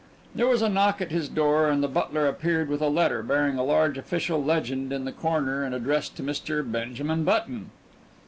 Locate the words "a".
0.63-0.67, 2.81-2.87, 3.59-3.63